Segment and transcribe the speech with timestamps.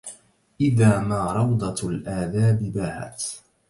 [0.61, 3.23] إذا ما روضة الآداب باهت